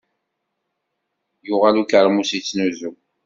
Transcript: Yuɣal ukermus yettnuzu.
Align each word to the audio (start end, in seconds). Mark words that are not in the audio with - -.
Yuɣal 1.47 1.75
ukermus 1.81 2.31
yettnuzu. 2.33 2.91